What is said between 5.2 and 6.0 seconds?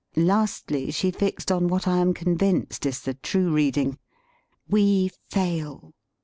fail.'